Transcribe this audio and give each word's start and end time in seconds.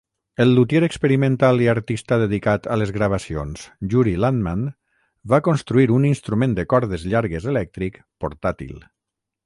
El 0.43 0.51
lutier 0.59 0.79
experimental 0.85 1.61
i 1.65 1.69
artista 1.73 2.17
dedicat 2.21 2.69
a 2.75 2.79
les 2.83 2.93
gravacions 2.97 3.67
Yuri 3.93 4.15
Landman 4.25 4.65
va 5.35 5.43
construir 5.51 5.89
un 6.01 6.11
instrument 6.13 6.59
de 6.61 6.69
cordes 6.75 7.09
llargues 7.13 7.51
elèctric 7.57 8.05
portàtil. 8.27 8.79